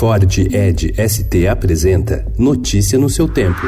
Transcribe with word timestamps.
Ford 0.00 0.38
Ed 0.50 0.94
ST 0.96 1.46
apresenta 1.46 2.24
Notícia 2.38 2.98
no 2.98 3.10
seu 3.10 3.28
tempo. 3.28 3.60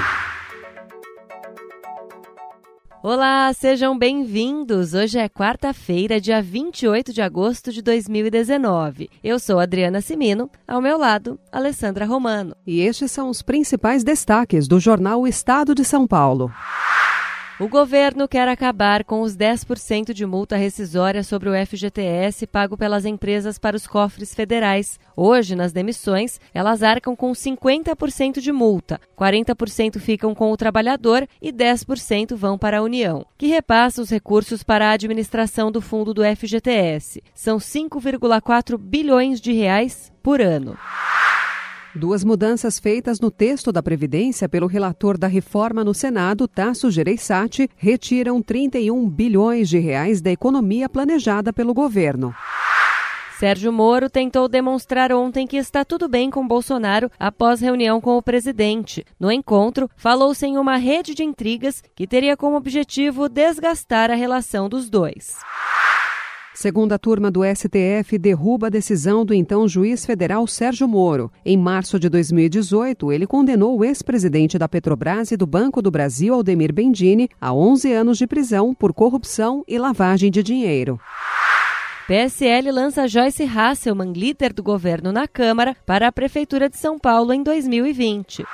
Olá, 3.02 3.52
sejam 3.52 3.98
bem-vindos. 3.98 4.95
Hoje 4.95 5.19
é 5.19 5.29
quarta-feira, 5.29 6.19
dia 6.19 6.41
28 6.41 7.13
de 7.13 7.21
agosto 7.21 7.71
de 7.71 7.83
2019. 7.83 9.11
Eu 9.23 9.39
sou 9.39 9.61
Adriana 9.61 10.01
Simino, 10.01 10.49
ao 10.67 10.81
meu 10.81 10.97
lado, 10.97 11.39
Alessandra 11.53 12.07
Romano. 12.07 12.57
E 12.67 12.80
estes 12.80 13.12
são 13.12 13.29
os 13.29 13.43
principais 13.43 14.03
destaques 14.03 14.67
do 14.67 14.80
jornal 14.80 15.27
Estado 15.27 15.75
de 15.75 15.85
São 15.85 16.07
Paulo. 16.07 16.51
O 17.61 17.69
governo 17.69 18.27
quer 18.27 18.48
acabar 18.48 19.05
com 19.05 19.21
os 19.21 19.37
10% 19.37 20.14
de 20.14 20.25
multa 20.25 20.57
rescisória 20.57 21.23
sobre 21.23 21.51
o 21.51 21.66
FGTS 21.66 22.46
pago 22.46 22.79
pelas 22.79 23.05
empresas 23.05 23.59
para 23.59 23.77
os 23.77 23.87
cofres 23.87 24.34
federais. 24.34 24.98
Hoje, 25.14 25.55
nas 25.55 25.70
demissões, 25.70 26.41
elas 26.55 26.83
arcam 26.83 27.15
com 27.15 27.30
50% 27.33 28.41
de 28.41 28.51
multa, 28.51 28.98
40% 29.16 29.98
ficam 30.01 30.34
com 30.34 30.51
o 30.51 30.56
trabalhador 30.56 31.28
e 31.42 31.52
10% 31.52 32.34
vão 32.34 32.56
para 32.56 32.78
a 32.78 32.83
União, 32.83 33.25
que 33.37 33.47
repassa 33.47 34.00
os 34.00 34.11
recursos 34.11 34.62
para 34.62 34.89
a 34.89 34.92
administração 34.92 35.70
do 35.70 35.83
fundo 35.83 36.14
do 36.14 36.23
FGTS. 36.25 37.23
São 37.34 37.59
5,4 37.59 38.78
bilhões 38.78 39.41
de 39.41 39.53
reais 39.53 40.11
por 40.23 40.41
ano. 40.41 40.77
Duas 41.95 42.24
mudanças 42.24 42.78
feitas 42.78 43.20
no 43.20 43.30
texto 43.30 43.70
da 43.70 43.82
Previdência 43.82 44.48
pelo 44.48 44.66
relator 44.66 45.19
da 45.19 45.27
reforma 45.27 45.84
no 45.84 45.92
Senado, 45.92 46.48
Tasso 46.48 46.91
Gereissati, 46.91 47.69
retiram 47.77 48.41
31 48.41 49.10
bilhões 49.10 49.69
de 49.69 49.78
reais 49.78 50.23
da 50.23 50.30
economia 50.30 50.88
planejada 50.88 51.52
pelo 51.52 51.74
governo. 51.74 52.34
Sérgio 53.38 53.73
Moro 53.73 54.09
tentou 54.09 54.48
demonstrar 54.48 55.12
ontem 55.12 55.47
que 55.47 55.56
está 55.56 55.84
tudo 55.84 56.09
bem 56.09 56.30
com 56.30 56.47
Bolsonaro 56.47 57.10
após 57.19 57.60
reunião 57.60 58.00
com 58.00 58.16
o 58.16 58.22
presidente. 58.22 59.05
No 59.20 59.30
encontro, 59.30 59.91
falou-se 59.95 60.47
em 60.47 60.56
uma 60.56 60.77
rede 60.77 61.14
de 61.14 61.24
intrigas 61.24 61.83
que 61.95 62.06
teria 62.06 62.39
como 62.39 62.56
objetivo 62.56 63.28
desgastar 63.28 64.11
a 64.11 64.14
relação 64.14 64.67
dos 64.67 64.89
dois. 64.89 65.34
Segunda 66.62 66.96
turma 66.96 67.28
do 67.28 67.41
STF 67.42 68.16
derruba 68.16 68.68
a 68.68 68.70
decisão 68.70 69.24
do 69.24 69.34
então 69.34 69.66
juiz 69.66 70.06
federal 70.06 70.46
Sérgio 70.46 70.86
Moro. 70.86 71.28
Em 71.44 71.56
março 71.56 71.98
de 71.98 72.08
2018, 72.08 73.10
ele 73.10 73.27
condenou 73.27 73.77
o 73.77 73.84
ex-presidente 73.84 74.56
da 74.56 74.68
Petrobras 74.68 75.33
e 75.33 75.36
do 75.36 75.44
Banco 75.44 75.83
do 75.83 75.90
Brasil, 75.90 76.33
Aldemir 76.33 76.72
Bendini, 76.72 77.28
a 77.40 77.52
11 77.52 77.92
anos 77.92 78.16
de 78.16 78.28
prisão 78.28 78.72
por 78.72 78.94
corrupção 78.94 79.64
e 79.66 79.77
lavagem 79.77 80.30
de 80.30 80.40
dinheiro. 80.40 81.00
PSL 82.06 82.70
lança 82.70 83.08
Joyce 83.08 83.42
Hasselman, 83.42 84.12
líder 84.12 84.52
do 84.52 84.62
governo 84.62 85.10
na 85.10 85.27
Câmara, 85.27 85.77
para 85.84 86.06
a 86.06 86.12
Prefeitura 86.12 86.68
de 86.68 86.77
São 86.77 86.96
Paulo 86.96 87.33
em 87.33 87.42
2020. 87.42 88.44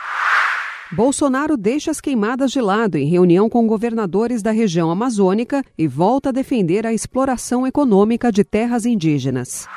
Bolsonaro 0.91 1.56
deixa 1.56 1.91
as 1.91 2.00
queimadas 2.00 2.50
de 2.50 2.61
lado 2.61 2.97
em 2.97 3.06
reunião 3.06 3.48
com 3.48 3.67
governadores 3.67 4.42
da 4.42 4.50
região 4.50 4.91
amazônica 4.91 5.62
e 5.77 5.86
volta 5.86 6.31
a 6.31 6.33
defender 6.33 6.86
a 6.86 6.92
exploração 6.92 7.67
econômica 7.67 8.33
de 8.33 8.42
terras 8.42 8.86
indígenas. 8.86 9.69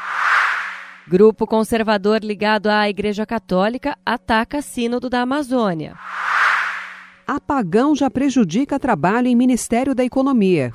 Grupo 1.07 1.45
conservador 1.45 2.23
ligado 2.23 2.67
à 2.67 2.87
Igreja 2.87 3.25
Católica 3.25 3.97
ataca 4.05 4.61
Sínodo 4.61 5.09
da 5.09 5.21
Amazônia. 5.21 5.97
Apagão 7.27 7.93
já 7.93 8.09
prejudica 8.09 8.79
trabalho 8.79 9.27
em 9.27 9.35
Ministério 9.35 9.93
da 9.93 10.05
Economia. 10.05 10.71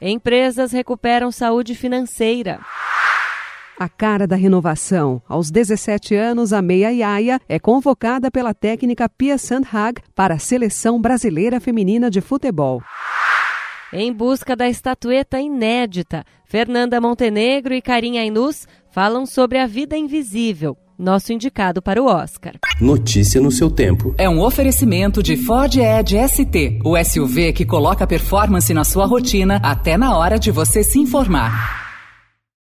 Empresas 0.00 0.72
recuperam 0.72 1.30
saúde 1.30 1.74
financeira. 1.74 2.60
A 3.78 3.88
cara 3.88 4.26
da 4.26 4.36
renovação. 4.36 5.20
Aos 5.28 5.50
17 5.50 6.14
anos, 6.14 6.52
a 6.52 6.62
meia 6.62 6.90
Yaya 6.90 7.40
é 7.48 7.58
convocada 7.58 8.30
pela 8.30 8.54
técnica 8.54 9.08
Pia 9.08 9.36
Sandhag 9.36 10.00
para 10.14 10.34
a 10.34 10.38
seleção 10.38 11.00
brasileira 11.00 11.60
feminina 11.60 12.08
de 12.08 12.20
futebol. 12.20 12.80
Em 13.92 14.12
busca 14.12 14.54
da 14.54 14.68
estatueta 14.68 15.40
inédita, 15.40 16.24
Fernanda 16.44 17.00
Montenegro 17.00 17.74
e 17.74 17.82
Carinha 17.82 18.22
Ainus 18.22 18.66
falam 18.92 19.26
sobre 19.26 19.58
a 19.58 19.66
vida 19.66 19.96
invisível, 19.96 20.76
nosso 20.96 21.32
indicado 21.32 21.82
para 21.82 22.00
o 22.00 22.06
Oscar. 22.06 22.54
Notícia 22.80 23.40
no 23.40 23.50
seu 23.50 23.68
tempo. 23.68 24.14
É 24.16 24.28
um 24.28 24.40
oferecimento 24.40 25.20
de 25.20 25.36
Ford 25.36 25.76
Edge 25.76 26.16
ST, 26.28 26.80
o 26.84 26.96
SUV 26.96 27.52
que 27.52 27.64
coloca 27.64 28.06
performance 28.06 28.72
na 28.72 28.84
sua 28.84 29.04
rotina 29.04 29.60
até 29.64 29.96
na 29.96 30.16
hora 30.16 30.38
de 30.38 30.52
você 30.52 30.84
se 30.84 31.00
informar. 31.00 31.83